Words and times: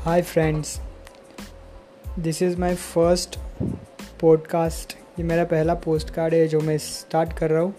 Hi 0.00 0.22
friends 0.22 0.80
this 2.18 2.42
is 2.42 2.58
my 2.58 2.74
first 2.74 3.38
podcast 4.20 4.96
ये 5.18 5.24
मेरा 5.24 5.44
पहला 5.44 5.74
पोस्ट 5.74 6.10
कार्ड 6.10 6.34
है 6.34 6.48
जो 6.48 6.60
मैं 6.60 6.78
स्टार्ट 6.78 7.32
कर 7.32 7.50
रहा 7.50 7.62
हूँ। 7.62 7.74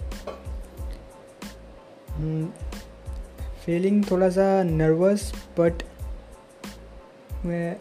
फीलिंग 3.66 4.04
hmm, 4.04 4.12
थोड़ा 4.12 4.30
सा 4.30 4.64
नर्वस 4.64 5.34
बट 5.60 5.74
मैं 7.46 7.78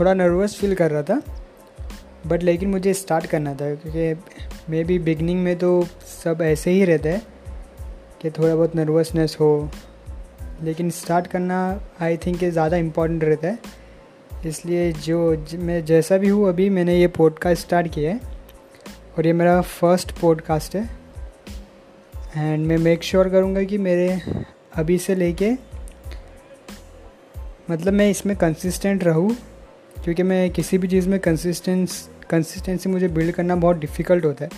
थोड़ा 0.00 0.14
नर्वस 0.14 0.56
फील 0.56 0.74
कर 0.74 0.90
रहा 0.90 1.02
था। 1.02 1.22
बट 2.26 2.42
लेकिन 2.42 2.70
मुझे 2.70 2.94
स्टार्ट 2.94 3.26
करना 3.26 3.54
था 3.54 3.74
क्योंकि 3.74 4.22
मे 4.68 4.84
बी 4.84 4.98
बिगनिंग 4.98 5.42
में 5.42 5.58
तो 5.58 5.86
सब 6.24 6.38
ऐसे 6.42 6.70
ही 6.70 6.84
रहता 6.84 7.08
है 7.08 7.22
कि 8.22 8.30
थोड़ा 8.30 8.56
बहुत 8.56 8.76
नर्वसनेस 8.76 9.36
हो। 9.40 9.70
लेकिन 10.62 10.90
स्टार्ट 10.90 11.26
करना 11.26 11.58
आई 12.00 12.16
थिंक 12.16 12.42
ये 12.42 12.50
ज़्यादा 12.50 12.76
इम्पोर्टेंट 12.76 13.24
रहता 13.24 13.48
है। 13.48 13.58
इसलिए 14.46 14.92
जो 14.92 15.34
ज, 15.36 15.54
मैं 15.54 15.84
जैसा 15.84 16.16
भी 16.18 16.28
हूँ 16.28 16.48
अभी 16.48 16.68
मैंने 16.70 16.98
ये 16.98 17.06
पॉडकास्ट 17.08 17.66
स्टार्ट 17.66 17.92
किया 17.94 18.12
है 18.12 18.20
और 19.18 19.26
ये 19.26 19.32
मेरा 19.32 19.60
फ़र्स्ट 19.60 20.12
पॉडकास्ट 20.12 20.76
है। 20.76 20.88
एंड 22.36 22.66
मैं 22.66 22.78
मेक 22.78 23.02
श्योर 23.02 23.28
करूँगा 23.28 23.62
कि 23.62 23.78
मेरे 23.78 24.20
अभी 24.74 24.98
से 24.98 25.14
लेके 25.14 25.52
मतलब 27.70 27.92
मैं 27.92 28.10
इसमें 28.10 28.36
कंसिस्टेंट 28.36 29.04
रहूँ 29.04 29.36
क्योंकि 30.04 30.22
मैं 30.22 30.50
किसी 30.50 30.78
भी 30.78 30.88
चीज़ 30.88 31.08
में 31.08 31.18
कंसिस्टेंस 31.20 32.08
कंसिस्टेंसी 32.30 32.88
मुझे 32.88 33.08
बिल्ड 33.08 33.34
करना 33.34 33.56
बहुत 33.56 33.76
डिफ़िकल्ट 33.76 34.24
होता 34.24 34.44
है 34.44 34.50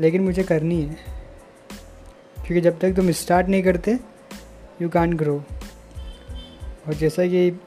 लेकिन 0.00 0.22
मुझे 0.22 0.42
करनी 0.42 0.80
है। 0.82 0.96
क्योंकि 2.36 2.60
जब 2.60 2.78
तक 2.78 2.92
तुम 2.92 3.10
स्टार्ट 3.10 3.48
नहीं 3.48 3.62
करते 3.62 3.98
यू 4.82 4.88
कैन 4.88 5.12
ग्रो। 5.12 5.36
और 6.86 6.94
जैसा 6.94 7.26
कि 7.26 7.60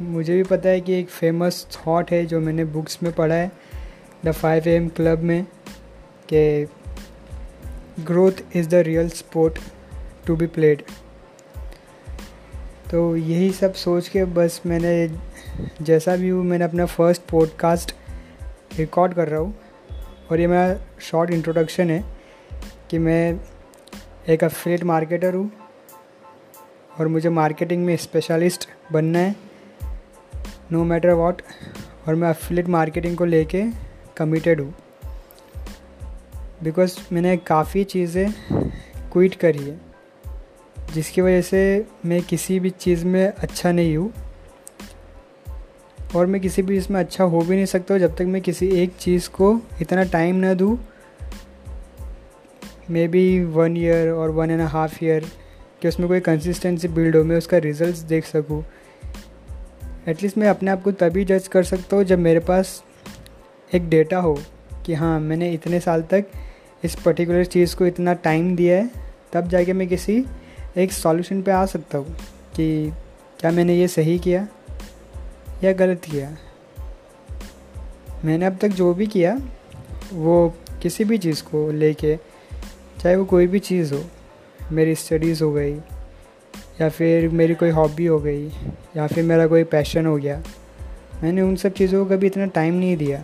मुझे 0.00 0.34
भी 0.36 0.42
पता 0.42 0.68
है 0.68 0.80
कि 0.80 0.94
एक 0.94 1.08
फ़ेमस 1.08 1.66
थॉट 1.72 2.10
है 2.10 2.24
जो 2.26 2.40
मैंने 2.40 2.64
बुक्स 2.64 2.98
में 3.02 3.12
पढ़ा 3.12 3.34
है 3.34 3.50
द 4.24 4.32
फाइव 4.32 4.68
एम 4.68 4.88
क्लब 4.88 5.18
में, 5.18 5.44
कि 6.32 6.68
growth 8.00 8.56
is 8.56 8.68
the 8.68 8.74
real 8.74 9.08
sport 9.08 9.58
to 10.26 10.36
be 10.36 10.46
played 10.46 10.82
तो 12.90 13.16
यही 13.16 13.50
सब 13.52 13.74
सोच 13.74 14.08
के 14.08 14.24
बस 14.24 14.60
मैंने, 14.66 15.08
जैसा 15.82 16.16
भी 16.16 16.28
हूँ, 16.28 16.44
मैंने 16.44 16.64
अपना 16.64 16.86
फ़र्स्ट 16.86 17.22
पॉडकास्ट 17.22 17.94
रिकॉर्ड 18.78 19.14
कर 19.14 19.28
रहा 19.28 19.40
हूँ। 19.40 19.54
और 20.30 20.40
ये 20.40 20.46
मेरा 20.46 20.76
शॉर्ट 21.00 21.30
इंट्रोडक्शन 21.30 21.90
है 21.90 22.04
कि 22.90 22.98
मैं 22.98 23.40
एक 24.28 24.44
अफिलेट 24.44 24.84
मार्केटर 24.84 25.34
हूँ 25.34 25.50
और 27.00 27.08
मुझे 27.08 27.28
मार्केटिंग 27.28 27.84
में 27.84 27.96
स्पेशलिस्ट 27.96 28.68
बनना 28.92 29.18
है 29.18 29.34
नो 30.72 30.84
मैटर 30.84 31.10
वॉट 31.10 31.42
और 32.08 32.14
मैं 32.14 32.28
अफिलेट 32.28 32.68
मार्केटिंग 32.68 33.16
को 33.16 33.24
लेके 33.24 33.62
कमिटेड 34.16 34.60
हूँ। 34.60 34.74
बिकॉज़ 36.62 36.98
मैंने 37.12 37.36
काफ़ी 37.36 37.84
चीज़ें 37.84 38.32
क्विट 39.12 39.34
करी 39.34 39.64
है, 39.64 39.80
जिसकी 40.94 41.20
वजह 41.20 41.40
से 41.42 41.86
मैं 42.04 42.22
किसी 42.22 42.60
भी 42.60 42.70
चीज़ 42.70 43.04
में 43.06 43.26
अच्छा 43.28 43.72
नहीं 43.72 43.96
हूँ 43.96 44.12
और 46.16 46.26
मैं 46.26 46.40
किसी 46.40 46.62
भी 46.62 46.80
चीज़ 46.80 46.92
में 46.92 47.00
अच्छा 47.00 47.24
हो 47.24 47.40
भी 47.40 47.54
नहीं 47.56 47.66
सकता 47.66 47.98
जब 47.98 48.16
तक 48.16 48.22
मैं 48.22 48.42
किसी 48.42 48.68
एक 48.82 48.96
चीज़ 48.96 49.30
को 49.30 49.60
इतना 49.82 50.02
टाइम 50.02 50.36
ना 50.36 50.54
दूँ 50.54 50.76
मे 52.90 53.06
बी 53.08 53.40
वन 53.44 53.76
ईयर 53.76 54.08
और 54.08 54.30
वन 54.30 54.50
एंड 54.50 54.60
हाफ़ 54.60 55.04
ईयर 55.04 55.24
कि 55.82 55.88
उसमें 55.88 56.08
कोई 56.08 56.20
कंसिस्टेंसी 56.20 56.88
बिल्ड 56.88 57.16
हो, 57.16 57.22
मैं 57.24 57.36
उसका 57.38 57.58
रिजल्ट्स 57.58 57.98
देख 58.00 58.24
सकूँ। 58.24 58.64
एटलीस्ट 60.08 60.38
मैं 60.38 60.48
अपने 60.48 60.70
आप 60.70 60.82
को 60.82 60.92
तभी 60.92 61.24
जज 61.24 61.48
कर 61.48 61.62
सकता 61.64 61.96
हूँ 61.96 62.04
जब 62.04 62.18
मेरे 62.18 62.40
पास 62.40 62.82
एक 63.74 63.88
डेटा 63.88 64.18
हो 64.18 64.38
कि 64.86 64.94
हाँ 64.94 65.18
मैंने 65.20 65.50
इतने 65.52 65.80
साल 65.80 66.02
तक 66.02 66.26
इस 66.84 66.94
पर्टिकुलर 66.94 67.44
चीज़ 67.44 67.76
को 67.76 67.86
इतना 67.86 68.12
टाइम 68.12 68.54
दिया 68.56 68.76
है, 68.76 68.90
तब 69.32 69.48
जाके 69.48 69.72
मैं 69.72 69.88
किसी 69.88 70.24
एक 70.76 70.92
सॉल्यूशन 70.92 71.42
पे 71.42 71.50
आ 71.50 71.64
सकता 71.66 71.98
हूँ 71.98 72.16
कि 72.56 72.92
क्या 73.40 73.50
मैंने 73.50 73.74
ये 73.74 73.88
सही 73.88 74.18
किया 74.18 74.46
या 75.64 75.72
गलत 75.72 76.04
किया। 76.04 76.30
मैंने 78.24 78.46
अब 78.46 78.56
तक 78.56 78.68
जो 78.68 78.92
भी 78.94 79.06
किया, 79.06 79.38
वो 80.12 80.54
किसी 80.82 81.04
भी 81.04 81.18
चीज़ 81.18 81.42
को 81.42 81.70
लेके 81.70 82.16
चाहे 83.06 83.16
वो 83.16 83.24
कोई 83.24 83.46
भी 83.46 83.58
चीज़ 83.58 83.92
हो, 83.94 84.02
मेरी 84.72 84.94
स्टडीज़ 84.94 85.42
हो 85.44 85.52
गई, 85.52 85.74
या 86.80 86.88
फिर 86.88 87.28
मेरी 87.28 87.54
कोई 87.54 87.70
हॉबी 87.70 88.06
हो 88.06 88.18
गई, 88.18 88.48
या 88.96 89.06
फिर 89.06 89.24
मेरा 89.24 89.46
कोई 89.46 89.64
पैशन 89.64 90.06
हो 90.06 90.16
गया, 90.16 90.42
मैंने 91.22 91.42
उन 91.42 91.54
सब 91.56 91.72
चीज़ों 91.72 92.04
को 92.04 92.16
कभी 92.16 92.26
इतना 92.26 92.46
टाइम 92.46 92.74
नहीं 92.74 92.96
दिया। 92.96 93.22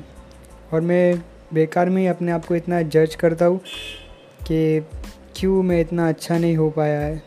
और 0.73 0.81
मैं 0.81 1.23
बेकार 1.55 1.91
में 1.91 2.01
ही 2.03 2.07
अपने 2.09 2.33
आप 2.33 2.45
को 2.45 2.57
इतना 2.57 2.81
जज 2.83 3.15
करता 3.15 3.47
हूँ 3.47 3.59
कि 4.47 4.81
क्यों 5.37 5.63
मैं 5.63 5.81
इतना 5.81 6.09
अच्छा 6.09 6.39
नहीं 6.39 6.57
हो 6.57 6.71
पाया 6.71 7.01
है, 7.01 7.23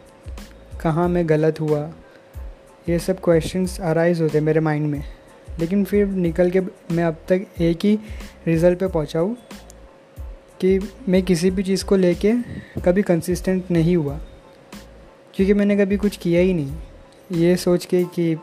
कहाँ 0.82 1.08
मैं 1.10 1.28
गलत 1.30 1.60
हुआ। 1.62 1.82
ये 2.90 3.00
सब 3.00 3.20
क्वेश्चंस 3.24 3.80
अराइज 3.82 4.22
होते 4.22 4.42
मेरे 4.42 4.60
माइंड 4.60 4.88
में। 4.92 5.04
लेकिन 5.60 5.84
फिर 5.84 6.08
निकल 6.08 6.52
के 6.52 6.62
मैं 6.62 7.04
अब 7.04 7.18
तक 7.30 7.46
एक 7.62 7.86
ही 7.86 8.00
रिज़ल्ट 8.48 8.80
पे 8.80 8.88
पहुँचा 8.88 9.20
हूँ। 9.20 9.38
कि 10.62 10.80
मैं 11.10 11.24
किसी 11.24 11.52
भी 11.52 11.64
चीज़ 11.64 11.86
को 11.86 11.96
लेके 11.96 12.34
कभी 12.82 13.02
कंसिस्टेंट 13.02 13.72
नहीं 13.72 13.98
हुआ। 13.98 14.20
क्योंकि 15.34 15.54
मैंने 15.54 15.78
कभी 15.78 15.98
कुछ 15.98 16.18
किया 16.18 16.42
ही 16.42 16.54
नहीं। 16.54 16.72
ये 17.32 17.56
सोच 17.56 17.86
के 17.86 18.04
कि 18.04 18.38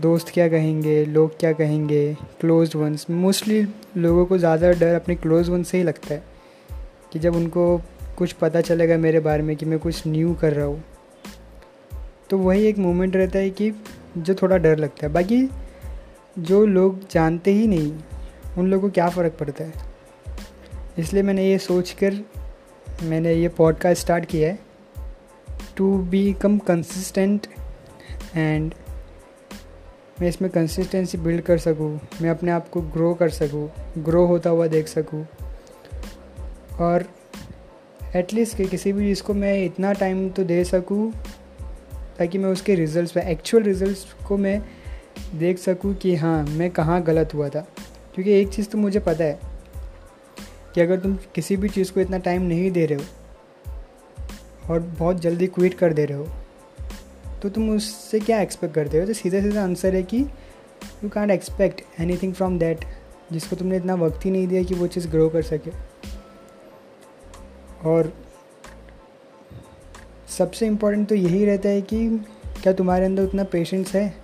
दोस्त 0.00 0.28
क्या 0.28 0.48
कहेंगे, 0.48 1.04
लोग 1.04 1.38
क्या 1.38 1.52
कहेंगे 1.52 2.16
क्लोज 2.40 2.76
वंस 2.76 3.06
मोस्टली 3.10 3.66
लोगों 3.96 4.26
को 4.26 4.38
ज़्यादा 4.38 4.72
डर 4.72 4.94
अपने 4.94 5.14
क्लोज 5.14 5.48
वन 5.48 5.62
से 5.62 5.78
ही 5.78 5.84
लगता 5.84 6.14
है। 6.14 6.22
कि 7.12 7.18
जब 7.18 7.36
उनको 7.36 7.82
कुछ 8.16 8.32
पता 8.32 8.60
चलेगा 8.60 8.96
मेरे 8.96 9.20
बारे 9.20 9.42
में 9.42 9.56
कि 9.56 9.66
मैं 9.66 9.78
कुछ 9.78 10.06
न्यू 10.06 10.34
कर 10.34 10.52
रहा 10.52 10.66
हूँ। 10.66 10.84
तो 12.30 12.38
वही 12.38 12.66
एक 12.66 12.78
मोमेंट 12.78 13.16
रहता 13.16 13.38
है 13.38 13.50
कि 13.50 13.72
जो 14.18 14.34
थोड़ा 14.34 14.56
डर 14.56 14.78
लगता 14.78 15.06
है। 15.06 15.12
बाकी 15.12 15.50
जो 16.38 16.66
लोग 16.66 17.08
जानते 17.08 17.52
ही 17.52 17.66
नहीं, 17.66 17.92
उन 18.58 18.70
लोगों 18.70 18.88
को 18.88 18.94
क्या 18.94 19.08
फ़र्क 19.08 19.32
पड़ता 19.40 19.64
है? 19.64 19.91
इसलिए 20.98 21.22
मैंने 21.22 21.46
ये 21.46 21.58
सोच 21.58 21.90
कर 22.02 22.14
मैंने 23.02 23.34
ये 23.34 23.48
पॉडकास्ट 23.48 24.02
स्टार्ट 24.02 24.24
किया 24.26 24.48
है। 24.48 24.58
To 25.76 25.98
B 25.98 26.32
come 26.32 26.58
consistent 26.58 27.46
and 28.36 28.74
मैं 30.20 30.28
इसमें 30.28 30.50
कंसिस्टेंसी 30.50 31.18
बिल्ड 31.18 31.42
कर 31.42 31.58
सकूँ, 31.58 32.00
मैं 32.22 32.30
अपने 32.30 32.50
आप 32.50 32.68
को 32.68 32.80
ग्रो 32.80 33.14
कर 33.14 33.28
सकूँ 33.28 33.70
ग्रो 33.98 34.26
होता 34.26 34.50
हुआ 34.50 34.66
देख 34.66 34.88
सकूँ। 34.88 35.26
और 36.80 37.04
एटलीस्ट 38.16 38.56
कि 38.56 38.64
किसी 38.64 38.92
भी 38.92 39.08
चीज़ 39.08 39.22
को 39.22 39.34
मैं 39.34 39.64
इतना 39.64 39.92
टाइम 39.92 40.30
तो 40.30 40.44
दे 40.44 40.64
सकूँ 40.64 41.12
ताकि 42.18 42.38
मैं 42.38 42.50
उसके 42.50 42.74
रिज़ल्ट 42.74 43.12
पे 43.12 43.20
एक्चुअल 43.20 43.64
रिज़ल्ट 43.64 44.26
को 44.28 44.36
मैं 44.36 44.62
देख 45.34 45.58
सकूँ 45.58 45.94
कि 45.94 46.14
हाँ 46.16 46.42
मैं 46.44 46.70
कहाँ 46.70 47.02
गलत 47.02 47.34
हुआ 47.34 47.48
था। 47.48 47.60
क्योंकि 48.14 48.32
एक 48.32 48.48
चीज़ 48.48 48.68
तो 48.68 48.78
मुझे 48.78 49.00
पता 49.00 49.24
है 49.24 49.51
कि 50.74 50.80
अगर 50.80 51.00
तुम 51.00 51.16
किसी 51.34 51.56
भी 51.56 51.68
चीज़ 51.68 51.92
को 51.92 52.00
इतना 52.00 52.18
टाइम 52.18 52.42
नहीं 52.42 52.70
दे 52.70 52.86
रहे 52.86 52.98
हो 52.98 54.72
और 54.72 54.80
बहुत 54.80 55.20
जल्दी 55.20 55.46
क्विट 55.46 55.74
कर 55.74 55.92
दे 55.92 56.04
रहे 56.04 56.18
हो 56.18 56.28
तो 57.42 57.48
तुम 57.48 57.70
उससे 57.70 58.20
क्या 58.20 58.40
एक्सपेक्ट 58.40 58.74
करते 58.74 59.00
हो? 59.00 59.06
तो 59.06 59.12
सीधा 59.12 59.40
सीधा 59.40 59.62
आंसर 59.62 59.94
है 59.94 60.02
कि 60.02 60.18
you 61.04 61.08
can't 61.08 61.30
expect 61.30 61.80
anything 62.16 62.34
from 62.34 62.58
that 62.58 62.84
जिसको 63.32 63.56
तुमने 63.56 63.76
इतना 63.76 63.94
वक्त 63.94 64.24
ही 64.24 64.30
नहीं 64.30 64.46
दिया 64.48 64.62
कि 64.62 64.74
वो 64.74 64.86
चीज़ 64.86 65.08
ग्रो 65.08 65.28
कर 65.28 65.42
सके। 65.42 65.70
और 67.84 68.12
सबसे 70.38 70.66
इम्पोर्टेंट 70.66 71.08
तो 71.08 71.14
यही 71.14 71.44
रहता 71.44 71.68
है 71.68 71.82
कि 71.82 72.06
क्या 72.62 72.72
तुम्हारे 72.72 73.04
अंदर 73.04 73.22
उतना 73.22 73.44
पेशेंस 73.44 73.94
है 73.94 74.14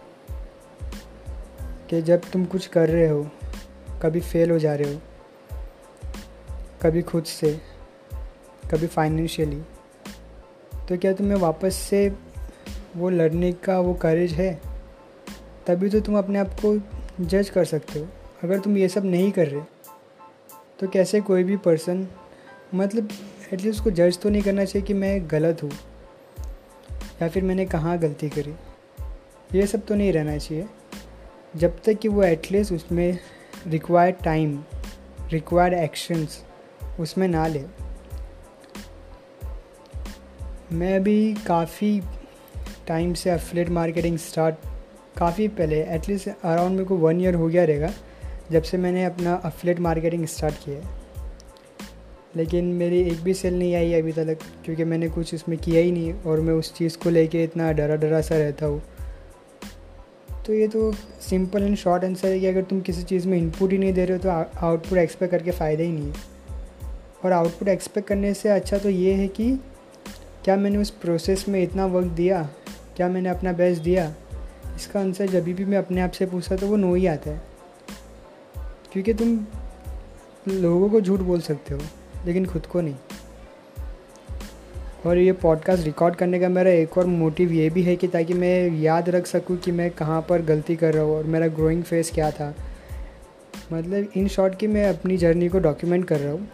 कि 1.90 2.02
जब 2.02 2.20
तुम 2.32 2.44
कुछ 2.44 2.66
कर 2.66 2.88
रहे 2.88 3.08
हो, 3.08 3.30
कभी 4.02 4.20
फेल 4.20 4.50
हो 4.50 4.58
जा 4.58 4.74
रहे 4.74 4.94
हो 4.94 5.00
कभी 6.82 7.02
खुद 7.02 7.24
से, 7.24 7.50
कभी 8.70 8.86
फाइनेंशियली 8.86 9.60
तो 10.88 10.96
क्या 10.96 11.12
तुम्हें 11.12 11.36
वापस 11.36 11.74
से 11.74 12.08
वो 12.96 13.10
लड़ने 13.10 13.52
का 13.54 13.78
वो 13.80 13.94
करेज 13.94 14.32
है? 14.32 14.52
तभी 15.66 15.88
तो 15.90 16.00
तुम 16.00 16.18
अपने 16.18 16.38
आप 16.38 16.54
को 16.64 16.76
जज 17.20 17.50
कर 17.50 17.64
सकते 17.64 17.98
हो। 17.98 18.06
अगर 18.44 18.58
तुम 18.58 18.76
ये 18.76 18.88
सब 18.88 19.04
नहीं 19.04 19.30
कर 19.32 19.46
रहे 19.46 19.62
तो 20.80 20.88
कैसे 20.88 21.20
कोई 21.20 21.44
भी 21.44 21.56
पर्सन 21.56 22.06
मतलब 22.74 23.08
एटलीस्ट 23.52 23.78
उसको 23.78 23.90
जज 23.90 24.18
तो 24.18 24.30
नहीं 24.30 24.42
करना 24.42 24.64
चाहिए 24.64 24.86
कि 24.86 24.94
मैं 24.94 25.20
गलत 25.30 25.62
हूँ, 25.62 25.70
या 27.22 27.28
फिर 27.28 27.44
मैंने 27.44 27.66
कहाँ 27.66 27.98
गलती 27.98 28.28
करी। 28.28 28.54
ये 29.54 29.66
सब 29.66 29.86
तो 29.86 29.94
नहीं 29.94 30.12
रहना 30.12 30.36
चाहिए। 30.38 30.66
जब 31.56 31.80
तक 31.84 31.94
कि 31.94 32.08
वो 32.08 32.22
एटलीस्ट 32.22 32.72
उसमें 32.72 33.18
रिक्वायर्ड 33.66 34.24
टाइम 34.24 34.62
रिक्वायर्ड 35.32 35.74
एक्शंस 35.74 36.44
उसमें 37.00 37.26
ना 37.28 37.46
ले। 37.46 37.64
मैं 40.72 40.94
अभी 40.96 41.34
काफ़ी 41.46 42.00
टाइम 42.88 43.14
से 43.14 43.30
अफलेट 43.30 43.68
मार्केटिंग 43.70 44.18
स्टार्ट 44.18 44.54
काफ़ी 45.18 45.48
पहले 45.48 45.82
एटलीस्ट 45.84 46.28
अराउंड 46.28 46.72
मेरे 46.72 46.84
को 46.84 46.96
वन 46.96 47.20
ईयर 47.20 47.34
हो 47.34 47.48
गया 47.48 47.64
रहेगा, 47.64 47.90
जब 48.50 48.62
से 48.62 48.76
मैंने 48.76 49.04
अपना 49.04 49.34
अफलेट 49.34 49.80
मार्केटिंग 49.80 50.26
स्टार्ट 50.26 50.64
किया 50.64 50.76
है। 50.76 50.96
लेकिन 52.36 52.64
मेरी 52.74 53.00
एक 53.00 53.20
भी 53.20 53.34
सेल 53.34 53.58
नहीं 53.58 53.74
आई 53.74 53.92
अभी 53.92 54.12
तक, 54.12 54.38
क्योंकि 54.64 54.84
मैंने 54.84 55.08
कुछ 55.08 55.34
उसमें 55.34 55.58
किया 55.58 55.80
ही 55.80 55.92
नहीं 55.92 56.12
और 56.26 56.40
मैं 56.40 56.54
उस 56.54 56.72
चीज़ 56.74 56.98
को 56.98 57.10
लेके 57.10 57.42
इतना 57.44 57.72
डरा 57.72 57.96
डरा 57.96 58.20
सा 58.20 58.36
रहता 58.36 58.66
हूँ। 58.66 58.82
तो 60.46 60.54
ये 60.54 60.68
तो 60.68 60.92
सिंपल 61.20 61.62
एंड 61.62 61.76
शॉर्ट 61.76 62.04
आंसर 62.04 62.28
है 62.28 62.40
कि 62.40 62.46
अगर 62.46 62.62
तुम 62.62 62.80
किसी 62.80 63.02
चीज़ 63.02 63.28
में 63.28 63.38
इनपुट 63.38 63.72
ही 63.72 63.78
नहीं 63.78 63.92
दे 63.92 64.04
रहे 64.04 64.16
हो 64.16 64.22
तो 64.22 64.66
आउटपुट 64.66 64.98
एक्सपेक्ट 64.98 65.30
करके 65.30 65.50
फ़ायदा 65.50 65.82
ही 65.82 65.92
नहीं 65.92 66.06
है। 66.06 66.37
और 67.24 67.32
आउटपुट 67.32 67.68
एक्सपेक्ट 67.68 68.08
करने 68.08 68.34
से 68.34 68.48
अच्छा 68.48 68.78
तो 68.78 68.90
ये 68.90 69.12
है 69.12 69.28
कि 69.28 69.50
क्या 70.44 70.56
मैंने 70.56 70.78
उस 70.78 70.90
प्रोसेस 70.90 71.44
में 71.48 71.62
इतना 71.62 71.86
वक्त 71.86 72.08
दिया? 72.08 72.42
क्या 72.96 73.08
मैंने 73.08 73.28
अपना 73.28 73.52
बेस्ट 73.52 73.82
दिया? 73.82 74.14
इसका 74.76 75.00
आंसर 75.00 75.26
जब 75.26 75.44
भी 75.44 75.64
मैं 75.64 75.78
अपने 75.78 76.00
आप 76.00 76.10
से 76.10 76.26
पूछा 76.26 76.56
तो 76.56 76.66
वो 76.66 76.76
नो 76.76 76.94
ही 76.94 77.06
आता 77.06 77.30
है। 77.30 77.42
क्योंकि 78.92 79.14
तुम 79.14 79.38
लोगों 80.48 80.88
को 80.90 81.00
झूठ 81.00 81.20
बोल 81.20 81.40
सकते 81.40 81.74
हो, 81.74 81.80
लेकिन 82.26 82.46
खुद 82.46 82.66
को 82.66 82.80
नहीं। 82.80 82.94
और 85.06 85.18
ये 85.18 85.32
पॉडकास्ट 85.32 85.84
रिकॉर्ड 85.84 86.14
करने 86.14 86.40
का 86.40 86.48
मेरा 86.48 86.70
एक 86.70 86.98
और 86.98 87.06
मोटिव 87.06 87.52
ये 87.52 87.70
भी 87.70 87.82
है 87.82 87.96
कि 87.96 88.08
ताकि 88.08 88.34
मैं 88.34 88.70
याद 88.80 89.08
रख 89.08 89.26
सकूँ 89.26 89.56
कि 89.56 89.72
मैं 89.72 89.90
कहाँ 89.90 90.20
पर 90.28 90.42
गलती 90.42 90.76
कर 90.76 90.94
रहा 90.94 91.04
हूँ 91.04 91.16
और 91.16 91.24
मेरा 91.24 91.46
ग्रोइंग 91.46 91.82
फेस 91.82 92.10
क्या 92.14 92.30
था। 92.30 92.54
मतलब 93.72 94.08
इन 94.16 94.28
शॉर्ट 94.28 94.54
कि 94.54 94.66
मैं 94.66 94.88
अपनी 94.88 95.16
जर्नी 95.16 95.48
को 95.48 95.58
डॉक्यूमेंट 95.58 96.04
कर 96.04 96.20
रहा 96.20 96.32
हूँ। 96.32 96.48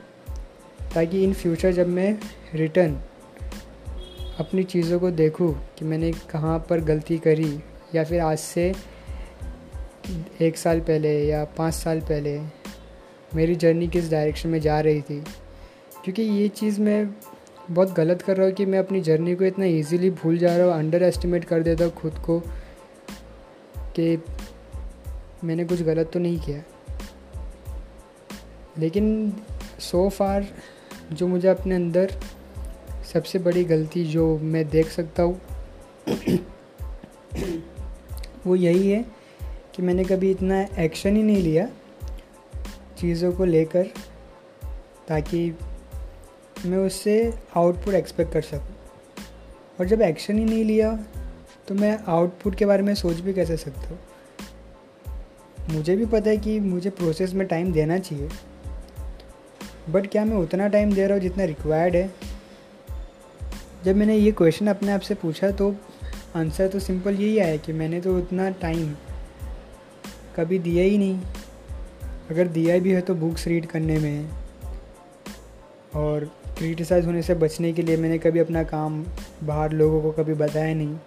ताकि 0.94 1.22
इन 1.24 1.32
फ्यूचर 1.32 1.72
जब 1.72 1.88
मैं 1.88 2.18
रिटर्न 2.54 3.00
अपनी 4.38 4.62
चीज़ों 4.62 4.98
को 5.00 5.10
देखूँ 5.10 5.54
कि 5.78 5.84
मैंने 5.84 6.12
कहाँ 6.30 6.58
पर 6.70 6.80
गलती 6.80 7.18
करी, 7.18 7.58
या 7.94 8.04
फिर 8.04 8.20
आज 8.20 8.38
से 8.38 8.74
एक 10.40 10.56
साल 10.56 10.80
पहले 10.80 11.12
या 11.26 11.44
पाँच 11.44 11.74
साल 11.74 12.00
पहले 12.00 12.38
मेरी 13.34 13.54
जर्नी 13.54 13.88
किस 13.88 14.10
डायरेक्शन 14.10 14.48
में 14.48 14.60
जा 14.60 14.80
रही 14.80 15.00
थी। 15.00 15.20
क्योंकि 16.04 16.22
ये 16.22 16.48
चीज़ 16.48 16.80
मैं 16.80 17.14
बहुत 17.70 17.92
गलत 17.92 18.22
कर 18.22 18.36
रहा 18.36 18.46
हूँ 18.46 18.54
कि 18.54 18.66
मैं 18.66 18.78
अपनी 18.78 19.00
जर्नी 19.00 19.34
को 19.34 19.44
इतना 19.44 19.64
इजीली 19.64 20.10
भूल 20.10 20.38
जा 20.38 20.56
रहा 20.56 20.66
हूँ 20.66 20.74
अंडर 20.74 21.02
एस्टिमेट 21.02 21.44
कर 21.44 21.62
देता 21.62 21.84
हूँ 21.84 21.92
खुद 21.92 22.18
को 22.18 22.40
कि 23.78 24.22
मैंने 25.44 25.64
कुछ 25.64 25.82
गलत 25.82 26.10
तो 26.12 26.18
नहीं 26.18 26.38
किया। 26.38 26.62
लेकिन 28.78 29.32
सो 29.78 30.04
so 30.04 30.12
फार 30.14 30.46
जो 31.14 31.26
मुझे 31.28 31.48
अपने 31.48 31.74
अंदर 31.74 32.12
सबसे 33.12 33.38
बड़ी 33.38 33.64
गलती 33.64 34.04
जो 34.04 34.38
मैं 34.38 34.68
देख 34.68 34.88
सकता 34.88 35.22
हूँ, 35.22 35.40
वो 38.46 38.56
यही 38.56 38.90
है 38.90 39.04
कि 39.74 39.82
मैंने 39.82 40.04
कभी 40.04 40.30
इतना 40.30 40.60
एक्शन 40.78 41.16
ही 41.16 41.22
नहीं 41.22 41.42
लिया 41.42 41.66
चीज़ों 42.98 43.32
को 43.32 43.44
लेकर 43.44 43.86
ताकि 45.08 45.58
मैं 46.66 46.78
उससे 46.78 47.34
आउटपुट 47.56 47.94
एक्सपेक्ट 47.94 48.32
कर 48.32 48.42
सकूँ। 48.42 48.74
और 49.80 49.86
जब 49.86 50.02
एक्शन 50.02 50.38
ही 50.38 50.44
नहीं 50.44 50.64
लिया 50.64 50.96
तो 51.68 51.74
मैं 51.74 51.98
आउटपुट 52.06 52.54
के 52.54 52.66
बारे 52.66 52.82
में 52.82 52.94
सोच 52.94 53.16
भी 53.16 53.34
कैसे 53.34 53.56
सकता 53.56 53.88
हूँ? 53.88 53.98
मुझे 55.70 55.96
भी 55.96 56.06
पता 56.06 56.30
है 56.30 56.36
कि 56.36 56.58
मुझे 56.60 56.90
प्रोसेस 56.90 57.34
में 57.34 57.46
टाइम 57.46 57.72
देना 57.72 57.98
चाहिए। 57.98 58.28
बट 59.90 60.06
क्या 60.06 60.24
मैं 60.24 60.36
उतना 60.36 60.68
टाइम 60.68 60.92
दे 60.92 61.04
रहा 61.04 61.12
हूँ 61.12 61.22
जितना 61.22 61.44
रिक्वायर्ड 61.44 61.96
है? 61.96 62.14
जब 63.84 63.96
मैंने 63.96 64.16
ये 64.16 64.32
क्वेश्चन 64.32 64.66
अपने 64.66 64.92
आप 64.92 65.00
से 65.00 65.14
पूछा 65.14 65.50
तो 65.50 65.76
आंसर 66.36 66.68
तो 66.68 66.78
सिंपल 66.78 67.14
यही 67.14 67.38
आया 67.38 67.56
कि 67.56 67.72
मैंने 67.72 68.00
तो 68.00 68.18
उतना 68.18 68.50
टाइम 68.50 68.94
कभी 70.36 70.58
दिया 70.58 70.84
ही 70.84 70.98
नहीं। 70.98 71.20
अगर 72.30 72.48
दिया 72.48 72.78
भी 72.78 72.92
है 72.92 73.00
तो 73.00 73.14
बुक्स 73.14 73.46
रीड 73.46 73.66
करने 73.66 73.98
में। 73.98 74.28
और 75.94 76.24
क्रिटिसाइज़ 76.58 77.06
होने 77.06 77.22
से 77.22 77.34
बचने 77.34 77.72
के 77.72 77.82
लिए 77.82 77.96
मैंने 77.96 78.18
कभी 78.18 78.38
अपना 78.38 78.62
काम 78.62 79.04
बाहर 79.44 79.72
लोगों 79.72 80.02
को 80.02 80.12
कभी 80.12 80.34
बताया 80.34 80.74
नहीं। 80.74 80.98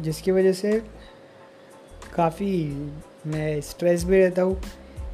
जिसकी 0.00 0.30
वजह 0.30 0.52
से 0.52 0.82
काफ़ी 2.14 2.72
मैं 3.26 3.60
स्ट्रेस 3.60 4.04
भी 4.04 4.18
रहता 4.18 4.42
हूँ 4.42 4.62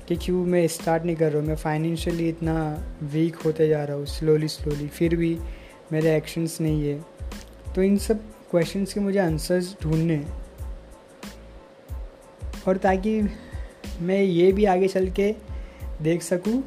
कि 0.09 0.17
क्यों 0.17 0.44
मैं 0.44 0.67
स्टार्ट 0.69 1.05
नहीं 1.05 1.17
कर 1.17 1.31
रहा 1.31 1.41
हूँ। 1.41 1.49
मैं 1.49 1.56
फाइनेंशियली 1.56 2.29
इतना 2.29 2.85
वीक 3.03 3.37
होते 3.37 3.69
जा 3.69 3.85
रहा 3.85 3.97
हूँ 3.97 4.06
स्लोली 4.06 4.49
स्लोली 4.49 4.88
फिर 4.88 5.17
भी 5.17 5.38
मेरे 5.93 6.17
एक्शंस 6.17 6.61
नहीं 6.61 6.88
है। 6.88 7.05
तो 7.75 7.82
इन 7.82 7.99
सब 7.99 8.20
क्वेश्चंस 8.50 8.94
के 8.94 9.00
मुझे 9.00 9.19
आंसर्स 9.19 9.76
ढूँढने 9.82 10.26
और 12.69 12.76
ताकि 12.76 13.23
मैं 14.00 14.23
ये 14.23 14.53
भी 14.53 14.64
आगे 14.64 14.88
चल 14.88 15.11
के 15.11 15.35
देख 16.03 16.23
सकूँ 16.23 16.62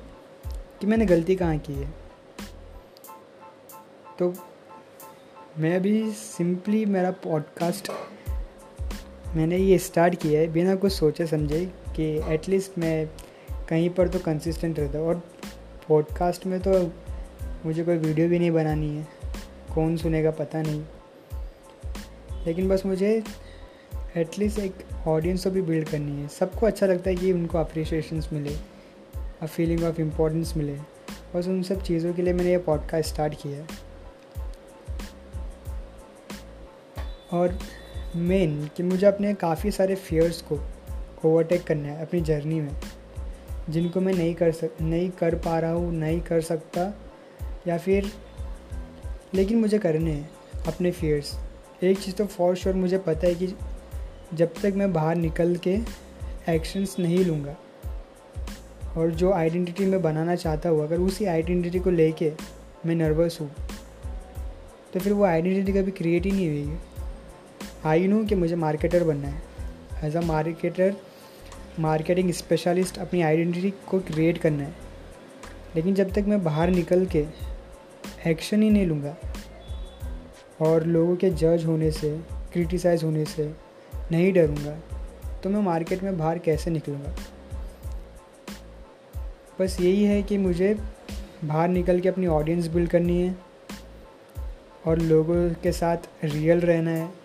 कि 0.81 0.88
मैंने 0.88 1.06
गलती 1.06 1.36
कहाँ 1.36 1.57
की 1.57 1.74
है। 1.74 1.94
तो 4.19 4.33
मैं 5.57 5.75
अभी 5.75 6.12
सिंपली 6.12 6.86
मेरा 6.86 7.12
पॉडकास्ट 7.12 7.92
मैंने 9.35 9.57
ये 9.57 9.77
स्टार्ट 9.77 10.15
किया 10.15 10.41
है, 10.41 10.47
बिना 10.47 10.75
कुछ 10.75 10.91
सोचे 10.93 11.25
समझे 11.27 11.65
कि 11.95 12.03
एटलीस्ट 12.33 12.77
मैं 12.77 13.09
कहीं 13.69 13.89
पर 13.89 14.07
तो 14.07 14.19
कंसिस्टेंट 14.19 14.79
रहता 14.79 14.99
और 14.99 15.21
पॉडकास्ट 15.87 16.45
में 16.45 16.59
तो 16.59 16.91
मुझे 17.65 17.83
कोई 17.83 17.97
वीडियो 17.97 18.27
भी 18.29 18.39
नहीं 18.39 18.51
बनानी 18.51 18.95
है, 18.95 19.07
कौन 19.75 19.97
सुनेगा 19.97 20.31
पता 20.31 20.61
नहीं। 20.61 20.83
लेकिन 22.45 22.69
बस 22.69 22.85
मुझे 22.85 23.23
एटलीस्ट 24.17 24.59
एक 24.59 24.73
ऑडियंस 25.07 25.43
को 25.43 25.51
भी 25.51 25.61
बिल्ड 25.61 25.87
करनी 25.89 26.21
है। 26.21 26.27
सबको 26.27 26.65
अच्छा 26.65 26.85
लगता 26.85 27.09
है 27.09 27.15
कि 27.15 27.31
उनको 27.31 27.57
अप्रिशिएशंस 27.57 28.29
मिले 28.33 28.55
अ 29.41 29.45
फीलिंग 29.45 29.83
ऑफ़ 29.83 30.01
इम्पोर्टेंस 30.01 30.53
मिले। 30.57 30.77
बस 31.35 31.47
उन 31.47 31.61
सब 31.63 31.81
चीज़ों 31.81 32.13
के 32.13 32.21
लिए 32.21 32.33
मैंने 32.33 32.51
ये 32.51 32.57
पॉडकास्ट 32.57 33.09
स्टार्ट 33.09 33.33
किया 33.41 33.57
है। 33.57 33.67
और 37.33 37.57
मेन 38.15 38.69
कि 38.77 38.83
मुझे 38.83 39.06
अपने 39.07 39.33
काफ़ी 39.33 39.71
सारे 39.71 39.95
फियर्स 39.95 40.41
को 40.41 40.59
ओवरटेक 41.25 41.63
करना 41.63 41.88
है 41.88 42.01
अपनी 42.01 42.21
जर्नी 42.21 42.59
में। 42.62 42.75
जिनको 43.69 44.01
मैं 44.01 44.13
नहीं 44.13 44.35
कर 44.35 44.51
सक, 44.51 44.71
नहीं 44.81 45.09
कर 45.09 45.35
पा 45.35 45.59
रहा 45.59 45.71
हूँ, 45.71 45.94
नहीं 45.94 46.21
कर 46.21 46.42
सकता, 46.42 46.94
या 47.68 47.78
फिर 47.78 48.11
लेकिन 49.33 49.57
मुझे 49.57 49.80
करने 49.80 50.11
हैं 50.11 50.30
अपने 50.68 50.92
फियर्स 50.92 51.33
एक 51.83 51.99
चीज़ 51.99 52.16
तो 52.16 52.25
फॉर 52.25 52.56
श्योर 52.56 52.75
मुझे 52.75 52.97
पता 52.97 53.28
है 53.28 53.35
कि 53.35 53.47
जब 54.33 54.54
तक 54.54 54.73
मैं 54.75 54.94
बाहर 54.94 55.16
निकल 55.16 55.56
के 55.56 55.78
एक्शंस 56.49 56.95
नहीं 56.99 57.25
लूँगा 57.25 57.56
और 58.97 59.11
जो 59.11 59.31
आइडेंटिटी 59.33 59.85
मैं 59.85 60.01
बनाना 60.01 60.35
चाहता 60.35 60.69
हूँ, 60.69 60.83
अगर 60.83 60.99
उसी 60.99 61.25
आइडेंटिटी 61.25 61.80
को 61.80 61.90
लेके 61.90 62.31
मैं 62.85 62.95
नर्वस 62.95 63.37
हूँ 63.42 63.51
तो 64.94 64.99
फिर 64.99 65.13
वो 65.13 65.23
आइडेंटिटी 65.23 65.80
कभी 65.80 65.92
क्रिएट 65.92 66.25
ही 66.25 66.31
नहीं 66.31 66.47
हुई 66.47 66.78
आई 67.85 68.07
नो 68.07 68.23
कि 68.25 68.35
मुझे 68.35 68.56
मार्केटर 68.56 69.04
बनना 69.04 69.27
है. 69.27 69.42
As 70.04 70.15
a 70.15 70.21
marketer 70.21 70.95
marketing 71.80 72.31
specialist 72.31 72.97
अपनी 72.97 73.21
आइडेंटिटी 73.21 73.73
को 73.87 73.99
क्रिएट 73.99 74.37
करना 74.37 74.63
है. 74.63 74.73
लेकिन 75.75 75.95
जब 75.95 76.11
तक 76.11 76.25
मैं 76.27 76.44
बाहर 76.44 76.69
निकल 76.69 77.06
के 77.06 77.25
एक्शन 78.27 78.63
ही 78.63 78.69
नहीं 78.69 78.85
लूँगा 78.85 79.15
और 80.61 80.85
लोगों 80.85 81.15
के 81.15 81.30
जज 81.30 81.63
होने 81.65 81.92
से 81.92 82.09
क्रिटिसाइज 82.54 83.04
होने 83.04 83.25
से 83.25 83.45
नहीं 84.11 84.31
डरूँगा 84.33 84.75
तो 85.44 85.49
मैं 85.49 85.61
मार्केट 85.61 86.04
में 86.04 86.18
बाहर 86.18 86.39
कैसे 86.39 86.71
निकलूँगा? 86.71 87.15
बस 89.59 89.77
यही 89.81 90.04
है 90.04 90.21
कि 90.23 90.37
मुझे 90.37 90.73
बाहर 91.44 91.69
निकल 91.69 91.99
के 91.99 92.09
अपनी 92.09 92.27
ऑडियंस 92.27 92.68
बिल्ड 92.68 92.89
करनी 92.89 93.21
है 93.21 93.35
और 94.85 94.99
लोगों 94.99 95.49
के 95.63 95.71
साथ 95.71 95.97
रियल 96.23 96.59
रहना 96.61 96.92
है. 96.92 97.24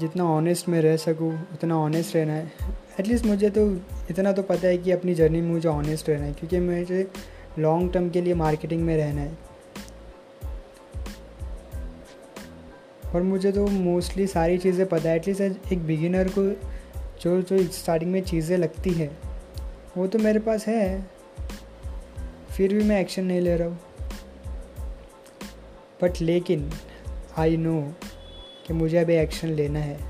जितना 0.00 0.24
ऑनेस्ट 0.24 0.68
मैं 0.68 0.80
रह 0.82 0.96
सकूँ, 0.96 1.32
उतना 1.54 1.76
ऑनेस्ट 1.76 2.16
रहना 2.16 2.32
है। 2.32 2.52
एटलीस्ट 3.00 3.26
मुझे 3.26 3.50
तो 3.50 3.66
इतना 4.10 4.32
तो 4.32 4.42
पता 4.42 4.68
है 4.68 4.78
कि 4.78 4.90
अपनी 4.90 5.14
जर्नी 5.14 5.40
में 5.40 5.50
मुझे 5.50 5.68
ऑनेस्ट 5.68 6.08
रहना 6.08 6.24
है, 6.24 6.32
क्योंकि 6.32 6.58
मुझे 6.60 7.10
लॉन्ग 7.58 7.92
टर्म 7.92 8.10
के 8.10 8.20
लिए 8.20 8.34
मार्केटिंग 8.34 8.82
में 8.82 8.96
रहना 8.96 9.20
है। 9.20 9.38
और 13.14 13.22
मुझे 13.22 13.52
तो 13.52 13.66
मोस्टली 13.66 14.26
सारी 14.26 14.58
चीज़ें 14.58 14.86
पता 14.88 15.08
है 15.08 15.16
एटलीस्ट 15.16 15.72
एक 15.72 15.86
बिगिनर 15.86 16.28
को 16.38 16.42
जो 17.22 17.40
जो 17.42 17.62
स्टार्टिंग 17.72 18.10
में 18.12 18.22
चीज़ें 18.22 18.56
लगती 18.58 18.90
है, 18.90 19.10
वो 19.96 20.06
तो 20.06 20.18
मेरे 20.18 20.38
पास 20.38 20.66
है। 20.66 21.06
फिर 22.56 22.74
भी 22.74 22.84
मैं 22.84 23.00
एक्शन 23.00 23.24
नहीं 23.24 23.40
ले 23.40 23.56
रहा 23.56 23.68
हूँ। 23.68 23.78
बट 26.02 26.20
लेकिन 26.20 26.70
आई 27.38 27.56
नो 27.56 27.80
कि 28.66 28.74
मुझे 28.74 28.98
अभी 28.98 29.14
एक्शन 29.14 29.48
लेना 29.48 29.78
है। 29.78 30.00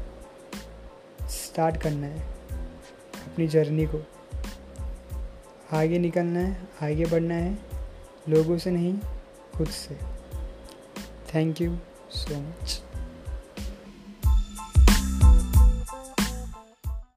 स्टार्ट 1.23 1.83
करना 1.83 2.07
है। 2.07 2.21
अपनी 3.27 3.49
जर्नी 3.49 3.87
को। 3.87 4.07
आगे 5.73 5.99
निकलना 5.99 6.41
है, 6.41 6.69
आगे 6.83 7.05
बढ़ना 7.07 7.35
है। 7.35 7.59
लोगों 8.29 8.59
से 8.59 8.71
नहीं, 8.71 8.99
खुद 9.57 9.69
से। 9.69 9.99
Thank 11.35 11.61
you 11.61 11.79
so 12.11 12.41
much 12.41 12.83